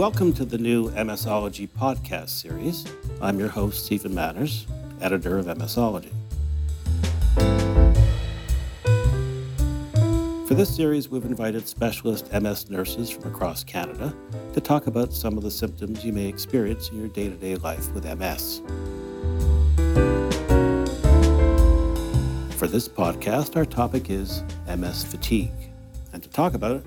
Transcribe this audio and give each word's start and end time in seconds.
Welcome 0.00 0.32
to 0.36 0.46
the 0.46 0.56
new 0.56 0.88
MSology 0.92 1.68
podcast 1.68 2.30
series. 2.30 2.86
I'm 3.20 3.38
your 3.38 3.48
host, 3.48 3.84
Stephen 3.84 4.14
Manners, 4.14 4.66
editor 5.02 5.36
of 5.36 5.44
MSology. 5.44 6.10
For 10.48 10.54
this 10.54 10.74
series, 10.74 11.10
we've 11.10 11.26
invited 11.26 11.68
specialist 11.68 12.32
MS 12.32 12.70
nurses 12.70 13.10
from 13.10 13.30
across 13.30 13.62
Canada 13.62 14.16
to 14.54 14.60
talk 14.62 14.86
about 14.86 15.12
some 15.12 15.36
of 15.36 15.42
the 15.42 15.50
symptoms 15.50 16.02
you 16.02 16.14
may 16.14 16.28
experience 16.28 16.88
in 16.88 16.98
your 16.98 17.08
day 17.08 17.28
to 17.28 17.34
day 17.34 17.56
life 17.56 17.92
with 17.92 18.06
MS. 18.06 18.62
For 22.56 22.66
this 22.66 22.88
podcast, 22.88 23.54
our 23.54 23.66
topic 23.66 24.08
is 24.08 24.42
MS 24.66 25.04
fatigue. 25.04 25.52
And 26.14 26.22
to 26.22 26.30
talk 26.30 26.54
about 26.54 26.76
it, 26.76 26.84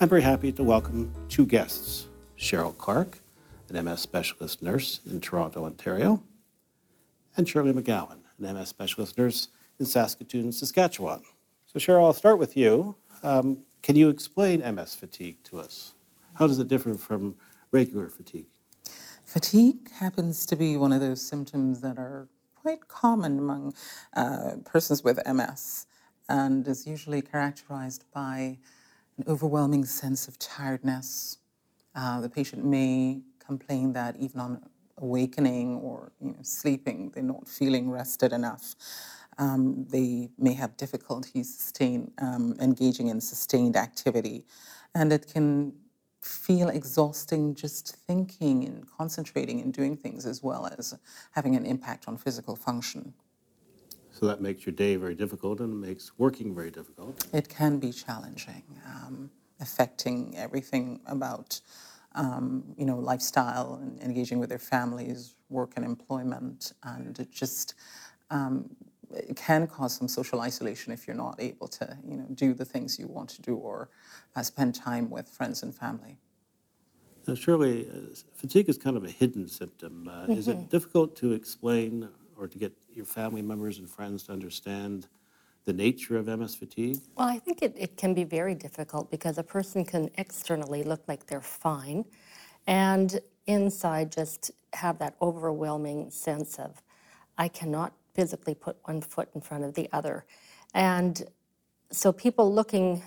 I'm 0.00 0.08
very 0.08 0.22
happy 0.22 0.50
to 0.52 0.62
welcome 0.64 1.12
two 1.28 1.44
guests 1.44 2.06
Cheryl 2.38 2.76
Clark, 2.76 3.20
an 3.68 3.84
MS 3.84 4.00
specialist 4.00 4.62
nurse 4.62 5.00
in 5.08 5.20
Toronto, 5.20 5.64
Ontario, 5.64 6.22
and 7.36 7.48
Shirley 7.48 7.72
McGowan, 7.72 8.18
an 8.38 8.54
MS 8.54 8.68
specialist 8.68 9.18
nurse 9.18 9.48
in 9.78 9.86
Saskatoon, 9.86 10.52
Saskatchewan. 10.52 11.22
So, 11.66 11.78
Cheryl, 11.78 12.04
I'll 12.04 12.12
start 12.12 12.38
with 12.38 12.56
you. 12.56 12.96
Um, 13.22 13.58
can 13.82 13.96
you 13.96 14.08
explain 14.08 14.60
MS 14.60 14.94
fatigue 14.94 15.42
to 15.44 15.58
us? 15.60 15.94
How 16.34 16.46
does 16.46 16.58
it 16.58 16.68
differ 16.68 16.94
from 16.94 17.36
regular 17.70 18.08
fatigue? 18.08 18.46
Fatigue 19.24 19.90
happens 19.92 20.46
to 20.46 20.56
be 20.56 20.76
one 20.76 20.92
of 20.92 21.00
those 21.00 21.20
symptoms 21.20 21.80
that 21.80 21.98
are 21.98 22.28
quite 22.54 22.88
common 22.88 23.38
among 23.38 23.74
uh, 24.16 24.52
persons 24.64 25.02
with 25.04 25.18
MS 25.26 25.86
and 26.28 26.66
is 26.66 26.86
usually 26.86 27.20
characterized 27.20 28.04
by 28.12 28.58
an 29.18 29.24
overwhelming 29.28 29.84
sense 29.84 30.28
of 30.28 30.38
tiredness, 30.38 31.38
uh, 31.94 32.20
the 32.20 32.28
patient 32.28 32.64
may 32.64 33.20
complain 33.38 33.92
that 33.92 34.16
even 34.16 34.40
on 34.40 34.62
awakening 34.98 35.76
or 35.76 36.12
you 36.20 36.30
know, 36.30 36.38
sleeping, 36.42 37.10
they're 37.14 37.22
not 37.22 37.48
feeling 37.48 37.90
rested 37.90 38.32
enough. 38.32 38.74
Um, 39.38 39.84
they 39.90 40.30
may 40.38 40.54
have 40.54 40.76
difficulty 40.76 41.42
sustain, 41.42 42.12
um, 42.18 42.54
engaging 42.60 43.08
in 43.08 43.20
sustained 43.20 43.76
activity, 43.76 44.46
and 44.94 45.12
it 45.12 45.26
can 45.32 45.72
feel 46.20 46.68
exhausting 46.68 47.54
just 47.54 47.96
thinking 48.06 48.64
and 48.64 48.86
concentrating 48.88 49.60
and 49.60 49.74
doing 49.74 49.96
things 49.96 50.24
as 50.24 50.42
well 50.42 50.66
as 50.78 50.94
having 51.32 51.54
an 51.54 51.66
impact 51.66 52.08
on 52.08 52.16
physical 52.16 52.56
function. 52.56 53.12
So 54.10 54.26
that 54.26 54.40
makes 54.40 54.64
your 54.64 54.72
day 54.72 54.96
very 54.96 55.16
difficult 55.16 55.60
and 55.60 55.72
it 55.72 55.86
makes 55.86 56.12
working 56.16 56.54
very 56.54 56.70
difficult. 56.70 57.26
It 57.32 57.48
can 57.48 57.78
be 57.78 57.90
challenging. 57.92 58.62
Um, 58.86 59.30
affecting 59.66 60.36
everything 60.36 61.00
about 61.06 61.60
um, 62.14 62.64
you 62.76 62.86
know 62.86 62.98
lifestyle 63.12 63.70
and 63.82 64.00
engaging 64.08 64.38
with 64.38 64.48
their 64.48 64.64
families, 64.74 65.34
work 65.48 65.72
and 65.76 65.84
employment, 65.84 66.72
and 66.84 67.18
it 67.18 67.30
just 67.30 67.74
um, 68.30 68.54
it 69.10 69.36
can 69.36 69.66
cause 69.66 69.92
some 69.96 70.08
social 70.08 70.40
isolation 70.40 70.92
if 70.92 71.06
you're 71.06 71.22
not 71.26 71.36
able 71.38 71.68
to 71.68 71.86
you 72.08 72.16
know 72.18 72.26
do 72.34 72.54
the 72.54 72.64
things 72.64 72.98
you 72.98 73.08
want 73.08 73.28
to 73.30 73.42
do 73.42 73.56
or 73.56 73.88
uh, 74.36 74.42
spend 74.42 74.74
time 74.74 75.10
with 75.10 75.28
friends 75.28 75.62
and 75.62 75.74
family. 75.74 76.16
Now, 77.26 77.34
Shirley, 77.34 77.88
uh, 77.88 78.14
fatigue 78.34 78.68
is 78.68 78.76
kind 78.76 78.96
of 78.98 79.04
a 79.04 79.10
hidden 79.10 79.48
symptom. 79.48 80.08
Uh, 80.08 80.12
mm-hmm. 80.12 80.32
Is 80.32 80.48
it 80.48 80.58
mm-hmm. 80.58 80.68
difficult 80.68 81.16
to 81.16 81.32
explain 81.32 82.08
or 82.36 82.48
to 82.48 82.58
get 82.58 82.72
your 82.92 83.06
family 83.06 83.42
members 83.42 83.78
and 83.78 83.88
friends 83.88 84.24
to 84.24 84.32
understand? 84.32 85.08
The 85.64 85.72
nature 85.72 86.16
of 86.16 86.26
MS 86.26 86.54
fatigue? 86.54 87.00
Well, 87.16 87.28
I 87.28 87.38
think 87.38 87.62
it, 87.62 87.74
it 87.76 87.96
can 87.96 88.14
be 88.14 88.24
very 88.24 88.54
difficult 88.54 89.10
because 89.10 89.38
a 89.38 89.42
person 89.42 89.84
can 89.84 90.10
externally 90.16 90.82
look 90.82 91.02
like 91.08 91.26
they're 91.26 91.40
fine 91.40 92.04
and 92.66 93.20
inside 93.46 94.12
just 94.12 94.50
have 94.74 94.98
that 94.98 95.14
overwhelming 95.20 96.10
sense 96.10 96.58
of, 96.58 96.82
I 97.38 97.48
cannot 97.48 97.92
physically 98.14 98.54
put 98.54 98.76
one 98.84 99.00
foot 99.00 99.28
in 99.34 99.40
front 99.40 99.64
of 99.64 99.74
the 99.74 99.88
other. 99.92 100.24
And 100.74 101.22
so 101.90 102.12
people 102.12 102.52
looking 102.52 103.02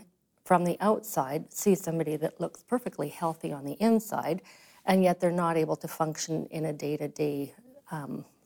from 0.45 0.63
the 0.63 0.78
outside 0.79 1.51
see 1.53 1.75
somebody 1.75 2.16
that 2.18 2.39
looks 2.39 2.63
perfectly 2.63 3.09
healthy 3.09 3.51
on 3.51 3.66
the 3.66 3.74
inside, 3.74 4.41
and 4.85 5.03
yet 5.03 5.19
they're 5.19 5.31
not 5.31 5.57
able 5.57 5.75
to 5.75 5.88
function 5.88 6.45
in 6.51 6.66
a 6.66 6.74
day 6.74 6.97
to 6.97 7.07
day 7.07 7.53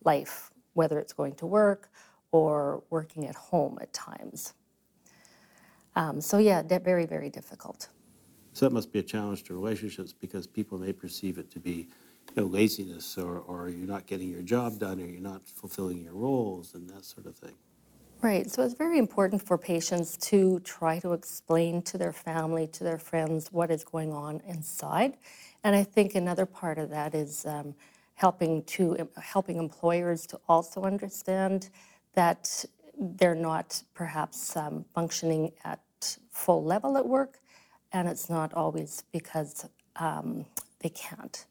life, 0.03 0.51
whether 0.73 0.99
it's 0.99 1.13
going 1.13 1.35
to 1.35 1.45
work 1.45 1.89
or 2.31 2.83
working 2.89 3.27
at 3.27 3.35
home 3.35 3.77
at 3.81 3.91
times. 3.93 4.53
Um, 5.95 6.21
so 6.21 6.37
yeah, 6.37 6.61
very, 6.63 7.05
very 7.05 7.29
difficult. 7.29 7.89
So 8.53 8.65
that 8.65 8.73
must 8.73 8.91
be 8.91 8.99
a 8.99 9.03
challenge 9.03 9.43
to 9.43 9.53
relationships 9.53 10.13
because 10.13 10.47
people 10.47 10.77
may 10.77 10.93
perceive 10.93 11.37
it 11.37 11.51
to 11.51 11.59
be 11.59 11.87
you 12.35 12.43
know, 12.43 12.45
laziness 12.45 13.17
or, 13.17 13.39
or 13.39 13.69
you're 13.69 13.87
not 13.87 14.05
getting 14.05 14.29
your 14.29 14.41
job 14.41 14.79
done 14.79 14.99
or 14.99 15.05
you're 15.05 15.21
not 15.21 15.47
fulfilling 15.47 16.03
your 16.03 16.13
roles 16.13 16.73
and 16.73 16.89
that 16.89 17.05
sort 17.05 17.25
of 17.25 17.35
thing. 17.35 17.55
Right. 18.21 18.49
So 18.51 18.61
it's 18.63 18.75
very 18.75 18.99
important 18.99 19.41
for 19.41 19.57
patients 19.57 20.15
to 20.17 20.59
try 20.59 20.99
to 20.99 21.13
explain 21.13 21.81
to 21.83 21.97
their 21.97 22.13
family, 22.13 22.67
to 22.67 22.83
their 22.83 22.99
friends, 22.99 23.51
what 23.51 23.71
is 23.71 23.83
going 23.83 24.13
on 24.13 24.41
inside. 24.47 25.17
And 25.63 25.75
I 25.75 25.83
think 25.83 26.13
another 26.13 26.45
part 26.45 26.77
of 26.77 26.91
that 26.91 27.15
is 27.15 27.45
um, 27.47 27.73
helping 28.13 28.63
to 28.63 29.09
helping 29.19 29.57
employers 29.57 30.27
to 30.27 30.39
also 30.47 30.83
understand 30.83 31.69
that 32.13 32.65
they're 32.99 33.35
not 33.35 33.81
perhaps 33.93 34.55
um, 34.55 34.85
functioning 34.93 35.51
at 35.63 35.79
full 36.31 36.63
level 36.63 36.97
at 36.97 37.07
work, 37.07 37.39
and 37.91 38.07
it's 38.07 38.29
not 38.29 38.53
always 38.53 39.03
because 39.11 39.67
um, 39.95 40.45
they 40.79 40.89
can't. 40.89 41.45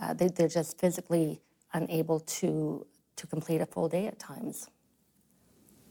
Uh, 0.00 0.14
they, 0.14 0.28
they're 0.28 0.48
just 0.48 0.78
physically 0.78 1.40
unable 1.72 2.20
to, 2.20 2.86
to 3.16 3.26
complete 3.26 3.60
a 3.60 3.66
full 3.66 3.88
day 3.88 4.06
at 4.06 4.18
times. 4.18 4.68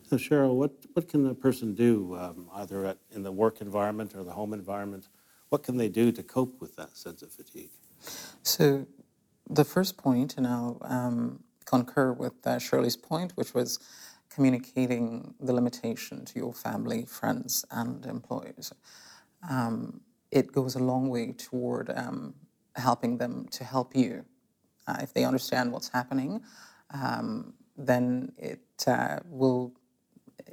So 0.04 0.18
Cheryl, 0.18 0.56
what, 0.56 0.72
what 0.94 1.08
can 1.08 1.28
a 1.28 1.36
person 1.36 1.76
do, 1.76 2.16
um, 2.18 2.50
either 2.56 2.86
at, 2.86 2.98
in 3.12 3.22
the 3.22 3.32
work 3.32 3.62
environment 3.62 4.16
or 4.16 4.24
the 4.24 4.32
home 4.32 4.54
environment? 4.54 5.08
What 5.50 5.64
can 5.64 5.78
they 5.78 5.90
do 5.90 6.12
to 6.12 6.24
cope 6.24 6.60
with 6.60 6.76
that 6.78 6.98
sense 6.98 7.22
of 7.22 7.32
fatigue? 7.32 7.70
So 8.42 8.88
the 9.50 9.64
first 9.64 9.98
point, 9.98 10.36
and 10.38 10.48
I'll 10.48 10.82
um, 10.82 11.44
concur 11.66 12.12
with 12.14 12.34
uh, 12.46 12.58
Shirley's 12.58 12.98
point, 12.98 13.34
which 13.36 13.54
was 13.54 13.80
communicating 14.40 15.34
the 15.42 15.52
limitation 15.52 16.24
to 16.24 16.40
your 16.40 16.54
family, 16.54 17.04
friends, 17.04 17.66
and 17.72 18.06
employers. 18.06 18.72
Um, 19.50 20.00
it 20.32 20.54
goes 20.54 20.76
a 20.76 20.80
long 20.80 21.10
way 21.10 21.34
toward 21.34 21.90
um, 21.90 22.34
helping 22.78 23.18
them 23.18 23.50
to 23.52 23.66
help 23.66 23.94
you. 23.94 24.24
Uh, 24.88 25.00
if 25.02 25.14
they 25.14 25.26
understand 25.26 25.74
what's 25.74 25.90
happening, 25.90 26.42
um, 26.94 27.54
then 27.76 28.32
it 28.38 28.62
uh, 28.88 29.20
will 29.26 29.74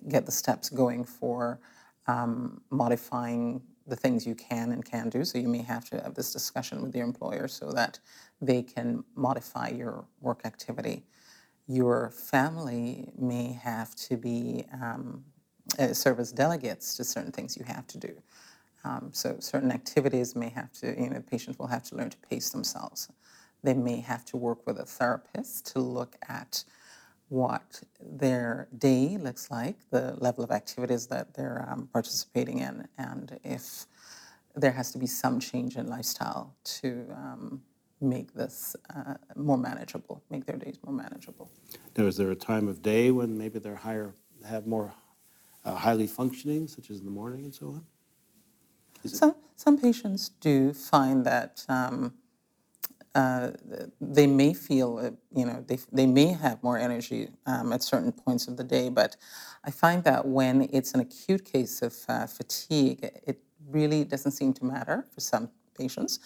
get 0.09 0.27
the 0.27 0.33
steps 0.33 0.69
going 0.69 1.05
for 1.05 1.61
um, 2.09 2.61
modifying 2.71 3.63
the 3.87 3.95
things 3.95 4.27
you 4.27 4.35
can 4.35 4.73
and 4.73 4.85
can 4.85 5.09
do. 5.09 5.25
So 5.25 5.39
you 5.39 5.49
may 5.49 5.63
have 5.63 5.89
to 5.91 6.01
have 6.03 6.15
this 6.15 6.33
discussion 6.33 6.83
with 6.83 6.93
your 6.93 7.07
employer 7.07 7.47
so 7.47 7.71
that 7.71 8.01
they 8.41 8.65
can 8.65 9.05
modify 9.15 9.69
your 9.69 10.07
work 10.21 10.41
activity 10.45 11.05
your 11.67 12.11
family 12.11 13.09
may 13.19 13.53
have 13.53 13.95
to 13.97 14.17
be 14.17 14.65
um, 14.73 15.25
uh, 15.79 15.93
serve 15.93 16.21
as 16.21 16.33
delegates 16.33 16.97
to 16.97 17.05
certain 17.05 17.33
things 17.33 17.57
you 17.57 17.65
have 17.65 17.87
to 17.89 17.99
do. 17.99 18.15
Um, 18.85 19.11
so 19.13 19.37
certain 19.41 19.73
activities 19.73 20.37
may 20.37 20.49
have 20.51 20.73
to, 20.75 21.01
you 21.01 21.11
know, 21.11 21.21
patients 21.29 21.59
will 21.59 21.67
have 21.67 21.83
to 21.85 21.97
learn 21.97 22.11
to 22.11 22.17
pace 22.19 22.51
themselves. 22.51 23.11
They 23.65 23.75
may 23.75 24.01
have 24.01 24.25
to 24.27 24.37
work 24.37 24.65
with 24.67 24.79
a 24.79 24.85
therapist 24.85 25.67
to 25.73 25.81
look 25.81 26.17
at 26.29 26.63
what 27.29 27.83
their 28.01 28.69
day 28.79 29.19
looks 29.21 29.51
like, 29.51 29.77
the 29.91 30.15
level 30.19 30.45
of 30.45 30.53
activities 30.53 31.09
that 31.09 31.35
they're 31.35 31.67
um, 31.69 31.89
participating 31.93 32.61
in, 32.61 32.87
and 32.99 33.41
if 33.43 33.87
there 34.55 34.71
has 34.71 34.93
to 34.93 34.99
be 34.99 35.07
some 35.07 35.41
change 35.41 35.77
in 35.77 35.89
lifestyle 35.89 36.55
to 36.65 37.07
um, 37.13 37.63
make 38.01 38.35
this 38.35 38.77
uh, 38.95 39.15
more 39.35 39.59
manageable, 39.59 40.23
make 40.31 40.45
their 40.47 40.57
days 40.57 40.79
more 40.85 40.95
manageable. 40.95 41.51
Now, 41.97 42.07
is 42.07 42.17
there 42.17 42.31
a 42.31 42.37
time 42.37 42.69
of 42.69 42.83
day 42.83 43.11
when 43.11 43.39
maybe 43.39 43.59
they're 43.59 43.75
higher, 43.75 44.15
have 44.47 44.67
more 44.67 44.93
uh, 45.65 45.75
highly 45.75 46.07
functioning, 46.07 46.69
such 46.69 46.91
as 46.91 47.01
in 47.01 47.05
the 47.05 47.11
morning 47.11 47.45
and 47.45 47.55
so 47.55 47.69
on? 47.69 47.87
Some, 49.05 49.35
some 49.57 49.79
patients 49.79 50.31
do 50.41 50.73
find 50.73 51.25
that 51.25 51.65
um, 51.69 52.15
uh, 53.15 53.53
they 54.01 54.27
may 54.27 54.53
feel, 54.53 54.99
uh, 54.99 55.11
you 55.35 55.47
know, 55.47 55.65
they, 55.67 55.79
they 55.91 56.07
may 56.07 56.27
have 56.27 56.63
more 56.63 56.77
energy 56.79 57.29
um, 57.47 57.73
at 57.73 57.83
certain 57.83 58.13
points 58.13 58.47
of 58.47 58.57
the 58.57 58.65
day, 58.65 58.91
but 58.91 59.17
I 59.65 59.71
find 59.71 60.05
that 60.05 60.27
when 60.27 60.69
it's 60.73 60.93
an 60.93 61.01
acute 61.01 61.45
case 61.45 61.81
of 61.83 61.95
uh, 62.09 62.27
fatigue, 62.27 63.03
it 63.27 63.41
really 63.71 64.05
doesn't 64.05 64.33
seem 64.33 64.53
to 64.55 64.65
matter 64.65 65.07
for 65.15 65.21
some 65.21 65.51
patients. 65.77 66.21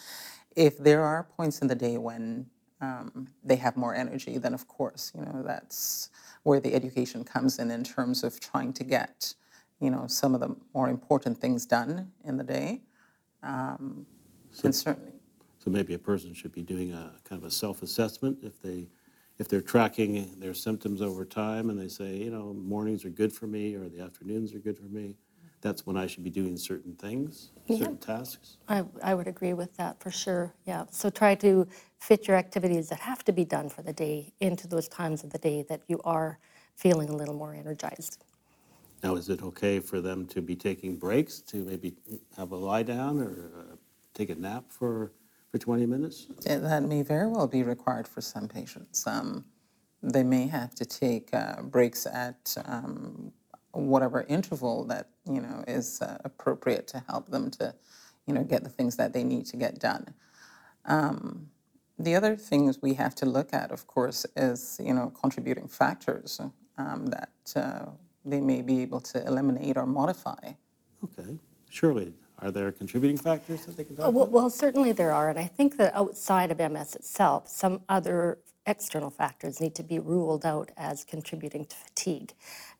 If 0.56 0.78
there 0.78 1.02
are 1.02 1.24
points 1.24 1.60
in 1.60 1.68
the 1.68 1.74
day 1.74 1.96
when 1.96 2.46
um, 2.80 3.28
they 3.44 3.56
have 3.56 3.76
more 3.76 3.94
energy, 3.94 4.38
then 4.38 4.54
of 4.54 4.66
course, 4.66 5.12
you 5.14 5.24
know, 5.24 5.42
that's 5.44 6.10
where 6.42 6.60
the 6.60 6.74
education 6.74 7.24
comes 7.24 7.58
in 7.58 7.70
in 7.70 7.84
terms 7.84 8.24
of 8.24 8.40
trying 8.40 8.72
to 8.74 8.84
get, 8.84 9.34
you 9.80 9.90
know, 9.90 10.06
some 10.06 10.34
of 10.34 10.40
the 10.40 10.56
more 10.74 10.88
important 10.88 11.38
things 11.38 11.66
done 11.66 12.10
in 12.24 12.36
the 12.36 12.44
day. 12.44 12.80
Um, 13.42 14.06
so, 14.50 14.66
and 14.66 14.74
certainly. 14.74 15.12
So 15.58 15.70
maybe 15.70 15.94
a 15.94 15.98
person 15.98 16.32
should 16.32 16.52
be 16.52 16.62
doing 16.62 16.92
a 16.92 17.12
kind 17.24 17.40
of 17.40 17.46
a 17.46 17.50
self-assessment 17.50 18.38
if 18.42 18.60
they, 18.62 18.88
if 19.38 19.46
they're 19.46 19.60
tracking 19.60 20.34
their 20.38 20.54
symptoms 20.54 21.02
over 21.02 21.24
time 21.24 21.70
and 21.70 21.78
they 21.78 21.88
say, 21.88 22.16
you 22.16 22.30
know, 22.30 22.54
mornings 22.54 23.04
are 23.04 23.10
good 23.10 23.32
for 23.32 23.46
me 23.46 23.74
or 23.74 23.88
the 23.88 24.00
afternoons 24.00 24.54
are 24.54 24.58
good 24.58 24.78
for 24.78 24.86
me, 24.86 25.16
that's 25.60 25.86
when 25.86 25.96
I 25.96 26.06
should 26.06 26.24
be 26.24 26.30
doing 26.30 26.56
certain 26.56 26.94
things, 26.94 27.50
certain 27.68 27.98
tasks. 27.98 28.56
I, 28.68 28.84
I 29.02 29.14
would 29.14 29.26
agree 29.26 29.52
with 29.52 29.76
that 29.76 30.00
for 30.00 30.10
sure. 30.10 30.54
Yeah. 30.64 30.84
So 30.90 31.10
try 31.10 31.34
to 31.36 31.66
fit 31.98 32.28
your 32.28 32.36
activities 32.36 32.88
that 32.88 33.00
have 33.00 33.24
to 33.24 33.32
be 33.32 33.44
done 33.44 33.68
for 33.68 33.82
the 33.82 33.92
day 33.92 34.32
into 34.40 34.68
those 34.68 34.88
times 34.88 35.24
of 35.24 35.30
the 35.30 35.38
day 35.38 35.64
that 35.68 35.82
you 35.88 36.00
are 36.04 36.38
feeling 36.76 37.10
a 37.10 37.16
little 37.16 37.34
more 37.34 37.54
energized. 37.54 38.24
Now, 39.02 39.16
is 39.16 39.28
it 39.28 39.42
okay 39.42 39.80
for 39.80 40.00
them 40.00 40.26
to 40.26 40.42
be 40.42 40.54
taking 40.54 40.96
breaks 40.96 41.40
to 41.42 41.64
maybe 41.64 41.94
have 42.36 42.52
a 42.52 42.56
lie 42.56 42.82
down 42.82 43.18
or 43.18 43.50
uh, 43.58 43.76
take 44.14 44.30
a 44.30 44.34
nap 44.34 44.64
for, 44.68 45.12
for 45.50 45.58
20 45.58 45.86
minutes? 45.86 46.26
Yeah, 46.44 46.58
That 46.58 46.82
may 46.82 47.02
very 47.02 47.26
well 47.26 47.46
be 47.46 47.62
required 47.62 48.06
for 48.06 48.20
some 48.20 48.46
patients. 48.46 49.06
Um, 49.06 49.46
they 50.02 50.22
may 50.22 50.46
have 50.46 50.74
to 50.76 50.84
take 50.84 51.32
uh, 51.32 51.62
breaks 51.62 52.06
at 52.06 52.56
um, 52.66 53.32
whatever 53.72 54.24
interval 54.28 54.84
that 54.84 55.08
you 55.30 55.40
know 55.40 55.64
is 55.68 56.00
uh, 56.02 56.18
appropriate 56.24 56.86
to 56.88 57.02
help 57.08 57.28
them 57.30 57.50
to, 57.52 57.74
you 58.26 58.34
know, 58.34 58.44
get 58.44 58.64
the 58.64 58.70
things 58.70 58.96
that 58.96 59.12
they 59.12 59.24
need 59.24 59.46
to 59.46 59.56
get 59.56 59.78
done. 59.78 60.14
Um, 60.86 61.48
the 61.98 62.14
other 62.14 62.34
things 62.36 62.78
we 62.80 62.94
have 62.94 63.14
to 63.16 63.26
look 63.26 63.52
at, 63.52 63.70
of 63.70 63.86
course, 63.86 64.26
is 64.36 64.80
you 64.82 64.94
know 64.94 65.12
contributing 65.20 65.68
factors 65.68 66.40
um, 66.78 67.06
that 67.06 67.30
uh, 67.56 67.86
they 68.24 68.40
may 68.40 68.62
be 68.62 68.80
able 68.82 69.00
to 69.00 69.24
eliminate 69.26 69.76
or 69.76 69.86
modify. 69.86 70.52
Okay. 71.04 71.38
Shirley, 71.70 72.12
are 72.40 72.50
there 72.50 72.72
contributing 72.72 73.16
factors 73.16 73.64
that 73.66 73.76
they 73.76 73.84
can 73.84 73.96
talk 73.96 74.06
Well, 74.12 74.24
about? 74.24 74.32
well, 74.32 74.50
certainly 74.50 74.92
there 74.92 75.12
are, 75.12 75.28
and 75.30 75.38
I 75.38 75.44
think 75.46 75.76
that 75.76 75.94
outside 75.94 76.50
of 76.50 76.58
MS 76.58 76.96
itself, 76.96 77.48
some 77.48 77.82
other 77.88 78.38
external 78.66 79.10
factors 79.10 79.60
need 79.60 79.74
to 79.74 79.82
be 79.82 79.98
ruled 79.98 80.44
out 80.46 80.70
as 80.76 81.04
contributing 81.04 81.64
to 81.66 81.76
fatigue. 81.76 82.32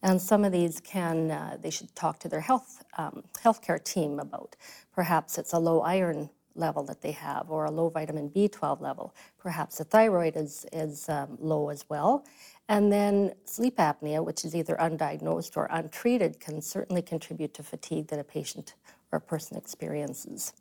And 0.03 0.21
some 0.21 0.45
of 0.45 0.53
these 0.53 0.81
can, 0.81 1.31
uh, 1.31 1.57
they 1.61 1.71
should 1.71 1.95
talk 1.95 2.19
to 2.21 2.29
their 2.29 2.41
health 2.41 2.85
um, 2.99 3.25
healthcare 3.43 3.83
team 3.83 4.19
about. 4.21 4.57
Perhaps 4.95 5.39
it's 5.39 5.53
a 5.53 5.59
low 5.59 5.81
iron 5.81 6.31
level 6.55 6.83
that 6.85 7.01
they 7.01 7.13
have, 7.13 7.51
or 7.51 7.65
a 7.65 7.71
low 7.71 7.89
vitamin 7.89 8.29
B12 8.31 8.81
level. 8.81 9.15
Perhaps 9.39 9.79
the 9.79 9.85
thyroid 9.85 10.37
is 10.37 10.67
is 10.73 11.09
um, 11.09 11.39
low 11.41 11.71
as 11.71 11.85
well. 11.89 12.27
And 12.69 12.93
then 12.93 13.35
sleep 13.45 13.79
apnea, 13.79 14.25
which 14.25 14.45
is 14.45 14.55
either 14.55 14.77
undiagnosed 14.77 15.57
or 15.57 15.67
untreated, 15.71 16.39
can 16.41 16.63
certainly 16.63 17.03
contribute 17.03 17.55
to 17.55 17.63
fatigue 17.65 18.09
that 18.09 18.21
a 18.21 18.25
patient 18.25 18.75
or 19.13 19.19
a 19.19 19.21
person 19.21 19.57
experiences. 19.57 20.53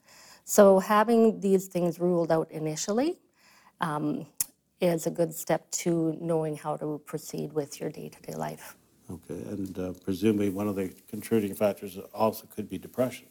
So 0.43 0.79
having 0.79 1.39
these 1.41 1.67
things 1.67 1.99
ruled 1.99 2.31
out 2.31 2.51
initially 2.51 3.19
um, 3.81 4.25
is 4.81 5.07
a 5.07 5.11
good 5.11 5.33
step 5.33 5.69
to 5.71 6.17
knowing 6.21 6.55
how 6.55 6.77
to 6.77 7.01
proceed 7.05 7.53
with 7.53 7.79
your 7.79 7.89
day-to-day 7.89 8.33
life. 8.33 8.75
Okay, 9.11 9.41
and 9.49 9.77
uh, 9.79 9.93
presumably 10.03 10.49
one 10.49 10.67
of 10.67 10.75
the 10.75 10.93
contributing 11.07 11.55
factors 11.55 11.97
also 12.13 12.45
could 12.47 12.69
be 12.69 12.77
depression. 12.77 13.27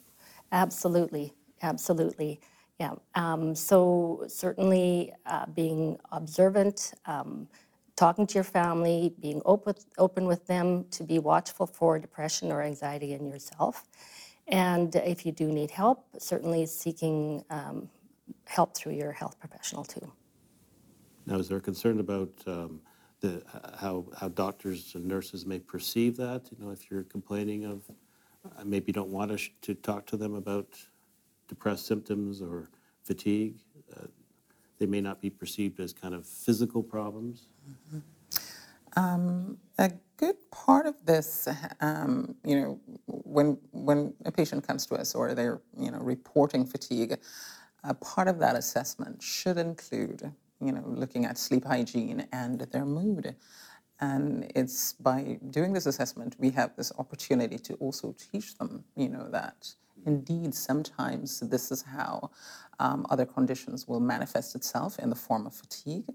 Absolutely, 0.53 1.33
absolutely. 1.63 2.41
Yeah. 2.81 2.95
Um, 3.15 3.55
so 3.55 4.25
certainly 4.29 5.13
uh, 5.27 5.47
being 5.47 5.99
observant, 6.13 6.95
um, 7.07 7.49
talking 7.97 8.27
to 8.27 8.35
your 8.35 8.45
family, 8.45 9.15
being 9.21 9.43
open, 9.45 9.75
open 9.99 10.27
with 10.27 10.47
them 10.47 10.85
to 10.91 11.03
be 11.03 11.19
watchful 11.19 11.67
for 11.67 11.99
depression 11.99 12.53
or 12.53 12.63
anxiety 12.63 13.15
in 13.15 13.27
yourself. 13.27 13.85
And 14.47 14.95
if 14.95 15.27
you 15.27 15.33
do 15.33 15.47
need 15.49 15.71
help, 15.71 16.07
certainly 16.19 16.67
seeking 16.67 17.45
um, 17.51 17.89
help 18.47 18.77
through 18.77 18.95
your 18.95 19.13
health 19.13 19.39
professional 19.39 19.85
too. 19.85 20.13
Now, 21.29 21.37
is 21.37 21.49
there 21.49 21.59
a 21.59 21.61
concern 21.61 22.01
about 22.01 22.31
um, 22.47 22.81
the, 23.21 23.43
how, 23.79 24.07
how 24.19 24.29
doctors 24.31 24.95
and 24.95 25.05
nurses 25.05 25.45
may 25.45 25.59
perceive 25.59 26.17
that? 26.17 26.49
You 26.51 26.65
know, 26.65 26.71
if 26.73 26.91
you're 26.91 27.03
complaining 27.03 27.67
of, 27.67 27.83
uh, 28.47 28.65
maybe 28.65 28.87
you 28.87 28.93
don't 28.95 29.11
want 29.11 29.31
us 29.33 29.47
to 29.61 29.75
talk 29.75 30.07
to 30.07 30.17
them 30.17 30.35
about 30.35 30.69
depressed 31.47 31.85
symptoms 31.85 32.41
or 32.41 32.71
fatigue, 33.05 33.59
uh, 33.95 34.07
they 34.79 34.87
may 34.87 35.03
not 35.03 35.21
be 35.21 35.29
perceived 35.29 35.81
as 35.81 35.93
kind 35.93 36.15
of 36.15 36.27
physical 36.27 36.83
problems. 36.83 37.49
A 39.79 39.93
good 40.17 40.37
part 40.51 40.87
of 40.87 40.95
this, 41.05 41.47
um, 41.83 42.35
you 42.43 42.59
know, 42.59 42.81
when 43.07 43.59
when 43.73 44.15
a 44.25 44.33
patient 44.33 44.67
comes 44.67 44.87
to 44.87 44.95
us 44.95 45.15
or 45.15 45.35
they're 45.35 45.61
you 45.79 45.91
know 45.91 45.99
reporting 45.99 46.65
fatigue, 46.65 47.19
a 47.85 47.95
part 47.95 48.29
of 48.29 48.39
that 48.39 48.57
assessment 48.57 49.23
should 49.23 49.59
include 49.59 50.33
you 50.61 50.73
know 50.73 50.85
looking 50.87 51.25
at 51.25 51.39
sleep 51.39 51.65
hygiene 51.65 52.27
and 52.33 52.61
their 52.73 52.85
mood. 52.85 53.35
And 54.01 54.51
it's 54.55 54.93
by 54.93 55.41
doing 55.51 55.73
this 55.73 55.87
assessment 55.87 56.37
we 56.39 56.51
have 56.51 56.77
this 56.77 56.93
opportunity 56.99 57.59
to 57.59 57.75
also 57.75 58.15
teach 58.31 58.57
them, 58.57 58.85
you 58.97 59.09
know, 59.09 59.29
that 59.31 59.75
indeed 60.07 60.55
sometimes 60.55 61.41
this 61.41 61.73
is 61.73 61.83
how 61.83 62.31
um, 62.79 63.07
other 63.11 63.27
conditions 63.27 63.89
will 63.89 63.99
manifest 63.99 64.55
itself 64.55 64.99
in 65.01 65.11
the 65.11 65.17
form 65.17 65.47
of 65.47 65.55
fatigue, 65.55 66.07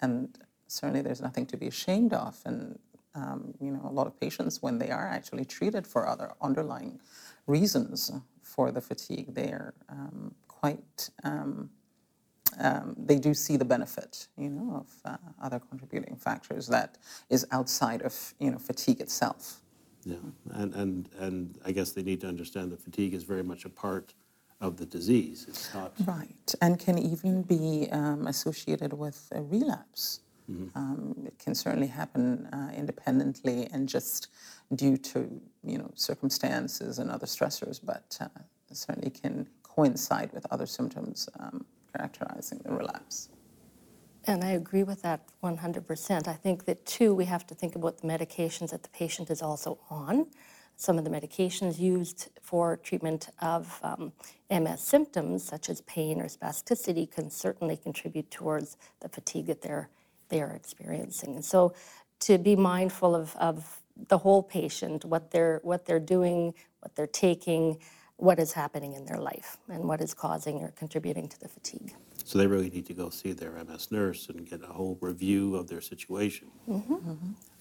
and 0.00 0.38
certainly 0.66 1.00
there's 1.00 1.20
nothing 1.20 1.46
to 1.46 1.56
be 1.56 1.68
ashamed 1.68 2.12
of. 2.12 2.40
And 2.44 2.78
um, 3.14 3.54
you 3.60 3.70
know, 3.70 3.82
a 3.84 3.92
lot 3.92 4.06
of 4.06 4.18
patients, 4.20 4.62
when 4.62 4.78
they 4.78 4.90
are 4.90 5.06
actually 5.06 5.44
treated 5.44 5.86
for 5.86 6.06
other 6.06 6.32
underlying 6.40 7.00
reasons 7.46 8.12
for 8.42 8.70
the 8.70 8.80
fatigue, 8.80 9.34
they 9.34 9.50
are 9.50 9.74
um, 9.88 10.34
quite. 10.46 11.10
Um, 11.24 11.70
um, 12.58 12.94
they 12.96 13.18
do 13.18 13.34
see 13.34 13.56
the 13.56 13.64
benefit, 13.64 14.28
you 14.36 14.50
know, 14.50 14.76
of 14.76 14.88
uh, 15.04 15.16
other 15.42 15.60
contributing 15.60 16.16
factors 16.16 16.66
that 16.68 16.98
is 17.30 17.46
outside 17.52 18.02
of 18.02 18.34
you 18.38 18.50
know 18.50 18.58
fatigue 18.58 19.00
itself. 19.00 19.60
Yeah, 20.04 20.16
and, 20.52 20.74
and, 20.74 21.08
and 21.18 21.58
I 21.64 21.72
guess 21.72 21.92
they 21.92 22.02
need 22.02 22.20
to 22.22 22.28
understand 22.28 22.72
that 22.72 22.80
fatigue 22.80 23.14
is 23.14 23.24
very 23.24 23.42
much 23.42 23.64
a 23.64 23.68
part 23.68 24.14
of 24.60 24.76
the 24.76 24.86
disease. 24.86 25.46
It's 25.48 25.72
not, 25.74 25.92
Right, 26.06 26.54
and 26.62 26.78
can 26.78 26.98
even 26.98 27.42
be 27.42 27.88
um, 27.92 28.26
associated 28.26 28.92
with 28.92 29.28
a 29.32 29.42
relapse. 29.42 30.20
Um, 30.74 31.14
it 31.26 31.38
can 31.38 31.54
certainly 31.54 31.88
happen 31.88 32.46
uh, 32.46 32.72
independently 32.74 33.68
and 33.70 33.86
just 33.86 34.28
due 34.74 34.96
to 34.96 35.40
you 35.62 35.76
know 35.78 35.90
circumstances 35.94 36.98
and 36.98 37.10
other 37.10 37.26
stressors, 37.26 37.80
but 37.82 38.16
uh, 38.20 38.28
certainly 38.72 39.10
can 39.10 39.46
coincide 39.62 40.32
with 40.32 40.46
other 40.50 40.66
symptoms 40.66 41.28
um, 41.38 41.66
characterizing 41.96 42.60
the 42.64 42.72
relapse. 42.72 43.28
And 44.24 44.44
I 44.44 44.50
agree 44.50 44.82
with 44.82 45.02
that 45.02 45.22
100%. 45.42 46.28
I 46.28 46.34
think 46.34 46.66
that, 46.66 46.84
too, 46.84 47.14
we 47.14 47.24
have 47.24 47.46
to 47.46 47.54
think 47.54 47.76
about 47.76 47.98
the 47.98 48.06
medications 48.06 48.70
that 48.70 48.82
the 48.82 48.88
patient 48.90 49.30
is 49.30 49.40
also 49.40 49.78
on. 49.88 50.26
Some 50.76 50.98
of 50.98 51.04
the 51.04 51.10
medications 51.10 51.78
used 51.78 52.28
for 52.42 52.76
treatment 52.76 53.30
of 53.40 53.80
um, 53.82 54.12
MS 54.50 54.80
symptoms, 54.80 55.42
such 55.42 55.70
as 55.70 55.80
pain 55.82 56.20
or 56.20 56.26
spasticity, 56.26 57.10
can 57.10 57.30
certainly 57.30 57.76
contribute 57.76 58.30
towards 58.30 58.76
the 59.00 59.08
fatigue 59.08 59.46
that 59.46 59.62
they're, 59.62 59.88
they 60.28 60.42
are 60.42 60.52
experiencing. 60.52 61.34
And 61.34 61.44
so 61.44 61.74
to 62.20 62.38
be 62.38 62.54
mindful 62.54 63.14
of, 63.14 63.34
of 63.36 63.80
the 64.08 64.18
whole 64.18 64.42
patient, 64.42 65.04
what 65.04 65.30
they're, 65.30 65.60
what 65.64 65.86
they're 65.86 65.98
doing, 65.98 66.54
what 66.80 66.94
they're 66.94 67.06
taking, 67.06 67.78
what 68.18 68.38
is 68.40 68.52
happening 68.52 68.92
in 68.94 69.04
their 69.06 69.18
life, 69.18 69.56
and 69.68 69.84
what 69.84 70.00
is 70.00 70.12
causing 70.12 70.56
or 70.58 70.72
contributing 70.72 71.28
to 71.28 71.38
the 71.40 71.48
fatigue. 71.48 71.94
so 72.24 72.36
they 72.38 72.46
really 72.46 72.68
need 72.68 72.84
to 72.84 72.92
go 72.92 73.08
see 73.10 73.32
their 73.32 73.52
MS 73.64 73.90
nurse 73.90 74.28
and 74.28 74.46
get 74.50 74.60
a 74.62 74.72
whole 74.78 74.98
review 75.00 75.54
of 75.56 75.68
their 75.68 75.80
situation. 75.80 76.48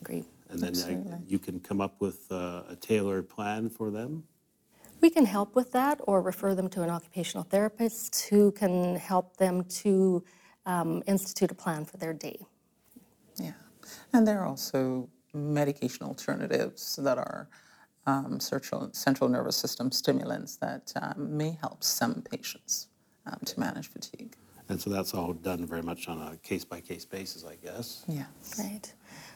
Agreed. 0.01 0.25
And 0.49 0.59
then 0.59 0.73
I- 0.91 1.19
you 1.25 1.39
can 1.39 1.59
come 1.59 1.79
up 1.79 2.01
with 2.01 2.19
uh, 2.31 2.63
a 2.69 2.75
tailored 2.75 3.29
plan 3.29 3.69
for 3.69 3.91
them? 3.91 4.23
We 4.99 5.11
can 5.11 5.25
help 5.25 5.55
with 5.55 5.71
that 5.73 6.01
or 6.07 6.21
refer 6.23 6.55
them 6.55 6.69
to 6.69 6.81
an 6.81 6.89
occupational 6.89 7.43
therapist 7.43 8.27
who 8.31 8.51
can 8.51 8.95
help 8.95 9.37
them 9.37 9.63
to 9.83 10.23
um, 10.65 11.03
institute 11.05 11.51
a 11.51 11.55
plan 11.55 11.85
for 11.85 11.97
their 11.97 12.13
day. 12.13 12.39
Yeah, 13.39 13.53
and 14.11 14.27
there 14.27 14.39
are 14.41 14.47
also 14.47 15.07
medication 15.33 16.03
alternatives 16.07 16.95
that 16.95 17.19
are 17.19 17.47
um, 18.07 18.39
central, 18.39 18.89
central 18.93 19.29
nervous 19.29 19.55
system 19.55 19.91
stimulants 19.91 20.55
that 20.57 20.91
um, 21.01 21.37
may 21.37 21.57
help 21.61 21.83
some 21.83 22.23
patients 22.23 22.87
um, 23.27 23.39
to 23.45 23.59
manage 23.59 23.87
fatigue. 23.89 24.35
And 24.69 24.81
so 24.81 24.89
that's 24.89 25.13
all 25.13 25.33
done 25.33 25.65
very 25.65 25.81
much 25.81 26.09
on 26.09 26.17
a 26.21 26.37
case-by-case 26.37 27.05
basis, 27.05 27.45
I 27.45 27.55
guess. 27.55 28.03
Yes. 28.07 28.55
Right. 28.59 28.93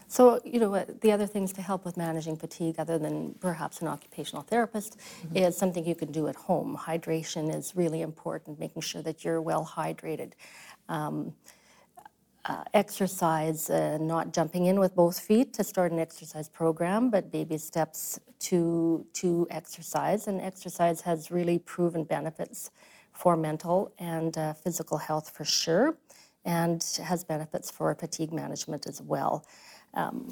So, 0.08 0.42
you 0.44 0.60
know, 0.60 0.84
the 1.00 1.12
other 1.14 1.26
things 1.26 1.54
to 1.54 1.62
help 1.62 1.86
with 1.86 1.96
managing 1.96 2.36
fatigue, 2.36 2.76
other 2.80 2.98
than 2.98 3.36
perhaps 3.40 3.82
an 3.82 3.88
occupational 3.88 4.44
therapist, 4.44 4.98
is 5.34 5.56
something 5.56 5.86
you 5.86 5.96
can 5.96 6.12
do 6.12 6.28
at 6.28 6.36
home. 6.36 6.78
Hydration 6.78 7.56
is 7.56 7.74
really 7.78 8.02
important, 8.02 8.60
making 8.60 8.82
sure 8.82 9.02
that 9.04 9.24
you're 9.24 9.42
well 9.42 9.66
hydrated. 9.66 10.34
Um, 10.90 11.34
uh, 12.46 12.64
exercise, 12.74 13.70
uh, 13.70 13.98
not 14.00 14.34
jumping 14.34 14.66
in 14.66 14.80
with 14.80 14.96
both 14.96 15.20
feet 15.20 15.54
to 15.54 15.64
start 15.64 15.92
an 15.92 16.00
exercise 16.00 16.50
program, 16.50 17.10
but 17.10 17.32
baby 17.32 17.58
steps 17.58 18.20
to 18.40 19.06
to 19.14 19.48
exercise. 19.52 20.28
And 20.28 20.42
exercise 20.42 21.02
has 21.02 21.32
really 21.32 21.60
proven 21.60 22.04
benefits 22.04 22.72
for 23.12 23.38
mental 23.38 23.94
and 24.00 24.38
uh, 24.38 24.54
physical 24.54 24.98
health 24.98 25.30
for 25.30 25.46
sure, 25.46 25.98
and 26.46 26.84
has 27.04 27.24
benefits 27.24 27.70
for 27.70 27.94
fatigue 27.96 28.34
management 28.34 28.88
as 28.88 29.02
well. 29.02 29.46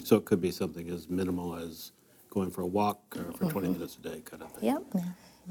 So 0.04 0.16
it 0.16 0.26
could 0.26 0.42
be 0.42 0.52
something 0.52 0.90
as 0.90 1.10
minimal 1.10 1.56
as 1.56 1.92
going 2.30 2.52
for 2.52 2.62
a 2.62 2.68
walk 2.68 3.00
or 3.18 3.32
for 3.34 3.52
20 3.52 3.70
minutes 3.70 3.98
a 3.98 4.02
day 4.02 4.22
kind 4.22 4.44
of 4.44 4.52
thing. 4.54 4.66
Yep. 4.66 4.84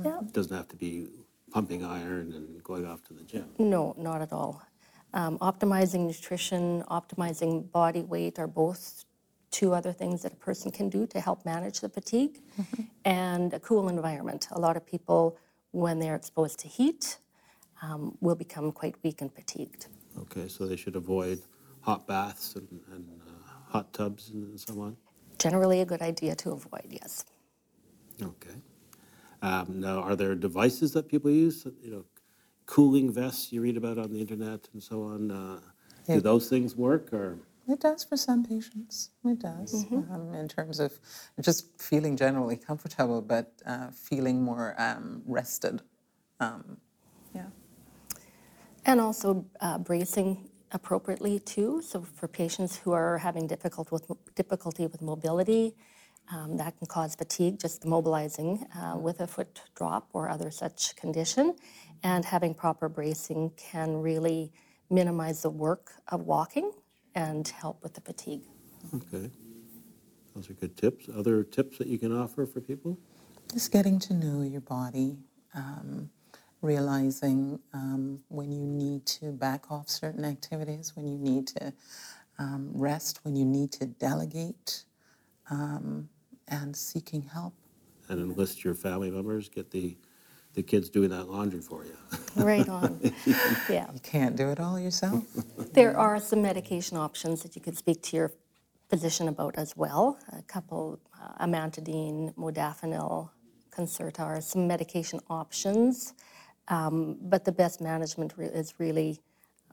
Yeah. 0.05 0.21
It 0.21 0.33
doesn't 0.33 0.57
have 0.57 0.69
to 0.69 0.77
be 0.77 1.09
pumping 1.51 1.85
iron 1.85 2.33
and 2.33 2.63
going 2.63 2.87
off 2.87 3.03
to 3.05 3.15
the 3.15 3.23
gym. 3.23 3.47
No, 3.59 3.95
not 3.99 4.23
at 4.23 4.33
all. 4.33 4.63
Um, 5.15 5.39
optimizing 5.39 6.07
nutrition, 6.07 6.83
optimizing 6.91 7.71
body 7.73 8.03
weight 8.03 8.39
are 8.39 8.47
both 8.47 9.05
two 9.51 9.73
other 9.73 9.93
things 9.93 10.23
that 10.23 10.33
a 10.33 10.37
person 10.37 10.71
can 10.71 10.89
do 10.91 11.07
to 11.07 11.21
help 11.21 11.45
manage 11.45 11.81
the 11.81 11.89
fatigue. 11.89 12.41
And 13.05 13.55
a 13.55 13.61
cool 13.61 13.89
environment. 13.89 14.49
A 14.53 14.61
lot 14.61 14.77
of 14.77 14.85
people, 14.85 15.39
when 15.71 15.99
they're 15.99 16.17
exposed 16.17 16.59
to 16.61 16.69
heat, 16.69 17.19
um, 17.83 18.17
will 18.21 18.35
become 18.35 18.73
quite 18.73 18.97
weak 19.03 19.23
and 19.23 19.33
fatigued. 19.33 19.87
Okay, 20.19 20.49
so 20.49 20.67
they 20.67 20.77
should 20.77 20.97
avoid 20.97 21.41
hot 21.81 22.07
baths 22.07 22.57
and, 22.57 22.69
and 22.93 23.07
uh, 23.27 23.73
hot 23.73 23.93
tubs 23.93 24.31
and 24.31 24.61
so 24.61 24.81
on. 24.81 24.97
Generally, 25.39 25.81
a 25.81 25.87
good 25.87 26.03
idea 26.03 26.35
to 26.35 26.51
avoid, 26.51 26.87
yes. 26.91 27.25
Okay. 28.21 28.57
Um, 29.41 29.81
now, 29.81 30.01
are 30.01 30.17
there 30.17 30.35
devices 30.35 30.93
that 30.93 31.09
people 31.09 31.31
use? 31.31 31.65
You 31.81 31.91
know, 31.91 32.05
cooling 32.69 33.11
vests 33.11 33.53
you 33.53 33.63
read 33.63 33.77
about 33.77 33.99
on 33.99 34.13
the 34.13 34.21
internet 34.21 34.61
and 34.73 34.83
so 34.83 34.97
on. 35.13 35.21
Uh, 35.31 35.61
Yeah. 36.09 36.17
Do 36.17 36.21
those 36.33 36.49
things 36.49 36.71
work 36.75 37.13
or? 37.13 37.29
It 37.75 37.81
does 37.81 38.03
for 38.09 38.17
some 38.17 38.41
patients. 38.53 39.11
It 39.33 39.41
does, 39.41 39.85
um, 39.93 40.33
in 40.33 40.49
terms 40.49 40.81
of 40.81 40.91
just 41.49 41.63
feeling 41.89 42.17
generally 42.17 42.57
comfortable, 42.57 43.21
but 43.21 43.47
uh, 43.67 43.89
feeling 44.09 44.43
more 44.43 44.69
um, 44.79 45.23
rested. 45.27 45.83
Um, 46.41 46.79
yeah. 47.35 47.51
And 48.87 49.01
also 49.07 49.45
uh, 49.61 49.79
bracing 49.91 50.49
appropriately 50.73 51.41
too. 51.41 51.83
So 51.91 51.97
for 52.19 52.27
patients 52.27 52.73
who 52.81 52.93
are 52.93 53.19
having 53.19 53.47
difficult 53.47 53.93
with, 53.93 54.05
difficulty 54.35 54.87
with 54.87 55.03
mobility, 55.03 55.75
um, 56.33 56.57
that 56.57 56.73
can 56.79 56.87
cause 56.87 57.15
fatigue, 57.15 57.59
just 57.59 57.85
mobilizing 57.85 58.67
uh, 58.79 58.97
with 58.97 59.21
a 59.21 59.27
foot 59.27 59.61
drop 59.75 60.05
or 60.13 60.29
other 60.35 60.51
such 60.51 60.97
condition. 60.97 61.55
And 62.03 62.25
having 62.25 62.55
proper 62.55 62.89
bracing 62.89 63.53
can 63.57 63.97
really 63.97 64.53
minimize 64.91 65.43
the 65.43 65.51
work 65.51 65.93
of 66.09 66.23
walking 66.23 66.73
and 67.15 67.47
help 67.49 67.83
with 67.83 67.95
the 67.95 68.01
fatigue. 68.01 68.43
Okay. 68.95 69.31
Those 70.35 70.51
are 70.51 70.55
good 70.55 70.77
tips. 70.77 71.09
Other 71.15 71.43
tips 71.43 71.79
that 71.79 71.89
you 71.89 71.99
can 71.99 72.17
offer 72.17 72.47
for 72.47 72.61
people? 72.61 72.99
Just 73.53 73.73
getting 73.73 73.99
to 74.01 74.15
know 74.15 74.43
your 74.43 74.61
body, 74.61 75.17
um, 75.55 76.11
realizing 76.63 77.59
um, 77.73 78.21
when 78.29 78.53
you 78.53 78.65
need 78.65 79.05
to 79.07 79.33
back 79.33 79.71
off 79.71 79.89
certain 79.89 80.25
activities, 80.25 80.95
when 80.95 81.07
you 81.07 81.19
need 81.19 81.47
to 81.49 81.73
um, 82.39 82.71
rest, 82.73 83.21
when 83.25 83.35
you 83.35 83.45
need 83.45 83.73
to 83.73 83.87
delegate, 83.87 84.85
um, 85.51 86.09
and 86.49 86.77
seeking 86.77 87.23
help. 87.23 87.55
And 88.09 88.21
enlist 88.21 88.65
your 88.65 88.75
family 88.75 89.11
members, 89.11 89.49
get 89.49 89.71
the, 89.71 89.97
the 90.59 90.63
kids 90.65 90.91
doing 90.91 91.11
that 91.11 91.31
laundry 91.31 91.61
for 91.61 91.85
you. 91.85 91.97
Right 92.35 92.69
on. 92.69 93.01
yeah. 93.69 93.87
You 93.95 94.01
can't 94.03 94.35
do 94.35 94.49
it 94.49 94.59
all 94.59 94.79
yourself. 94.79 95.23
There 95.73 95.97
are 95.97 96.19
some 96.19 96.43
medication 96.43 96.97
options 96.97 97.45
that 97.45 97.55
you 97.55 97.63
could 97.63 97.79
speak 97.79 98.03
to 98.09 98.17
your 98.17 98.33
physician 98.91 99.29
about 99.29 99.55
as 99.57 99.77
well. 99.77 100.19
A 100.33 100.43
couple, 100.43 100.99
uh, 101.15 101.47
amantadine, 101.47 102.35
modafinil, 102.35 103.31
Concerta 103.71 104.21
are 104.21 104.41
some 104.41 104.67
medication 104.67 105.21
options. 105.31 106.15
Um, 106.67 107.17
but 107.23 107.45
the 107.45 107.53
best 107.53 107.81
management 107.81 108.35
re- 108.37 108.47
is 108.47 108.75
really 108.79 109.21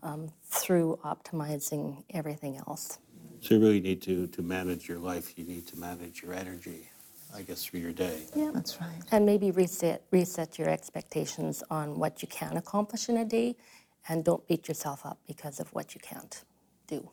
um, 0.03 0.31
through 0.43 0.99
optimizing 1.03 2.03
everything 2.11 2.57
else. 2.57 2.99
So 3.41 3.55
you 3.55 3.61
really 3.61 3.81
need 3.81 4.03
to, 4.03 4.27
to 4.27 4.41
manage 4.43 4.87
your 4.87 4.99
life. 4.99 5.33
You 5.35 5.45
need 5.45 5.65
to 5.67 5.77
manage 5.79 6.21
your 6.21 6.33
energy, 6.33 6.89
I 7.35 7.41
guess, 7.41 7.65
through 7.65 7.81
your 7.81 7.91
day. 7.91 8.23
Yeah. 8.35 8.51
That's 8.53 8.79
right. 8.79 9.01
And 9.11 9.25
maybe 9.25 9.51
reset, 9.51 10.03
reset 10.11 10.57
your 10.57 10.69
expectations 10.69 11.63
on 11.69 11.99
what 11.99 12.21
you 12.21 12.27
can 12.27 12.57
accomplish 12.57 13.09
in 13.09 13.17
a 13.17 13.25
day 13.25 13.55
and 14.07 14.23
don't 14.23 14.47
beat 14.47 14.67
yourself 14.67 15.05
up 15.05 15.19
because 15.27 15.59
of 15.59 15.73
what 15.73 15.95
you 15.95 16.01
can't 16.01 16.43
do. 16.87 17.09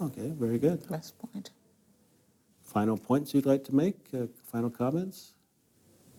Okay, 0.00 0.32
very 0.38 0.58
good. 0.58 0.90
Last 0.90 1.18
point. 1.18 1.50
Final 2.62 2.96
points 2.96 3.34
you'd 3.34 3.46
like 3.46 3.64
to 3.64 3.74
make? 3.74 3.96
Uh, 4.12 4.26
final 4.50 4.70
comments? 4.70 5.34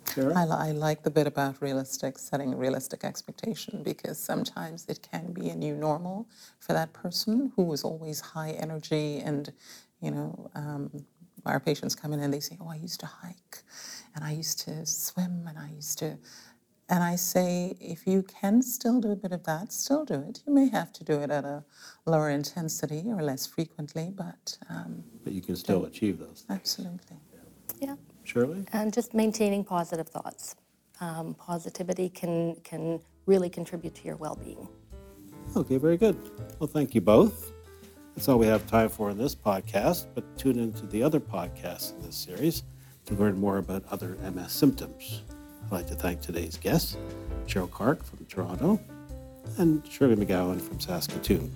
Sarah? 0.06 0.34
I, 0.38 0.46
li- 0.46 0.70
I 0.70 0.72
like 0.72 1.04
the 1.04 1.10
bit 1.10 1.28
about 1.28 1.62
realistic, 1.62 2.18
setting 2.18 2.54
a 2.54 2.58
realistic 2.58 3.04
expectation 3.04 3.84
because 3.84 4.18
sometimes 4.18 4.86
it 4.88 5.06
can 5.12 5.34
be 5.34 5.50
a 5.50 5.56
new 5.56 5.76
normal 5.76 6.28
for 6.60 6.74
that 6.74 6.94
person 6.94 7.52
who 7.56 7.74
is 7.74 7.84
always 7.84 8.22
high 8.22 8.52
energy. 8.52 9.20
And, 9.20 9.52
you 10.02 10.12
know, 10.12 10.50
um, 10.56 11.06
our 11.46 11.60
patients 11.60 11.96
come 11.96 12.14
in 12.14 12.20
and 12.20 12.34
they 12.34 12.40
say, 12.40 12.58
Oh, 12.62 12.70
I 12.70 12.76
used 12.76 13.00
to 13.02 13.06
hike 13.06 13.58
and 14.16 14.24
I 14.24 14.32
used 14.32 14.60
to 14.62 14.86
swim 14.86 15.46
and 15.48 15.58
I 15.58 15.70
used 15.72 16.00
to. 16.00 16.18
And 16.88 17.04
I 17.04 17.16
say, 17.16 17.76
if 17.82 18.06
you 18.06 18.22
can 18.22 18.62
still 18.62 19.02
do 19.02 19.12
a 19.12 19.16
bit 19.16 19.32
of 19.32 19.44
that, 19.46 19.74
still 19.74 20.06
do 20.06 20.24
it. 20.30 20.44
You 20.46 20.54
may 20.54 20.70
have 20.70 20.94
to 20.94 21.04
do 21.04 21.14
it 21.20 21.32
at 21.32 21.44
a 21.44 21.64
lower 22.06 22.30
intensity 22.30 23.06
or 23.08 23.24
less 23.24 23.48
frequently, 23.48 24.12
but 24.16 24.56
um, 24.70 25.04
But 25.24 25.34
you 25.34 25.42
can 25.42 25.56
still 25.56 25.86
achieve 25.86 26.20
those. 26.20 26.46
absolutely. 26.50 27.18
Yeah. 27.80 27.96
Shirley? 28.24 28.66
And 28.72 28.94
just 28.94 29.16
maintaining 29.16 29.64
positive 29.64 30.08
thoughts. 30.08 30.56
Um, 31.02 31.34
positivity 31.34 32.08
can, 32.10 32.56
can 32.64 33.02
really 33.26 33.50
contribute 33.50 33.96
to 33.96 34.04
your 34.04 34.16
well 34.18 34.36
being. 34.36 34.68
Okay, 35.56 35.78
very 35.78 35.98
good. 35.98 36.16
Well, 36.60 36.68
thank 36.68 36.94
you 36.94 37.02
both. 37.02 37.52
That's 38.16 38.30
all 38.30 38.40
we 38.40 38.48
have 38.48 38.66
time 38.68 38.88
for 38.88 39.10
in 39.10 39.18
this 39.18 39.36
podcast, 39.36 40.06
but 40.16 40.38
tune 40.38 40.58
into 40.58 40.86
the 40.86 41.04
other 41.04 41.20
podcasts 41.20 41.94
in 41.94 42.02
this 42.02 42.16
series 42.16 42.64
to 43.08 43.14
learn 43.16 43.38
more 43.38 43.58
about 43.58 43.84
other 43.92 44.18
MS 44.34 44.54
symptoms. 44.54 45.24
I'd 45.66 45.72
like 45.72 45.88
to 45.88 45.96
thank 45.96 46.22
today's 46.22 46.58
guests, 46.58 46.96
Cheryl 47.46 47.70
Clark 47.70 48.04
from 48.04 48.26
Toronto 48.26 48.80
and 49.58 49.86
Shirley 49.88 50.16
McGowan 50.16 50.62
from 50.62 50.80
Saskatoon. 50.80 51.52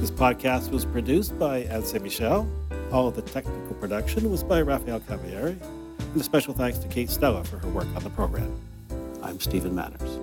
This 0.00 0.10
podcast 0.10 0.70
was 0.70 0.86
produced 0.86 1.38
by 1.38 1.58
Anne 1.64 1.84
Saint 1.84 2.02
Michel. 2.02 2.50
All 2.90 3.06
of 3.06 3.16
the 3.16 3.22
technical 3.22 3.74
production 3.74 4.30
was 4.30 4.42
by 4.42 4.62
Raphael 4.62 5.00
Cavalieri. 5.00 5.58
And 5.98 6.20
a 6.20 6.24
special 6.24 6.54
thanks 6.54 6.78
to 6.78 6.88
Kate 6.88 7.10
Stella 7.10 7.44
for 7.44 7.58
her 7.58 7.68
work 7.68 7.86
on 7.94 8.02
the 8.02 8.10
program. 8.10 8.58
I'm 9.22 9.38
Stephen 9.38 9.74
Manners. 9.74 10.19